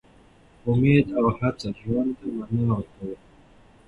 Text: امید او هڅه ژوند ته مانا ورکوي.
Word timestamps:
امید 0.69 1.05
او 1.19 1.25
هڅه 1.37 1.67
ژوند 1.79 2.11
ته 2.19 2.25
مانا 2.35 2.67
ورکوي. 2.75 3.17